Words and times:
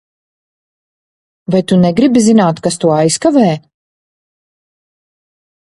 Vai 1.55 1.61
tu 1.71 1.75
negribi 1.83 2.23
zināt, 2.29 2.63
kas 2.69 2.81
to 2.85 2.95
aizkavē? 2.95 3.47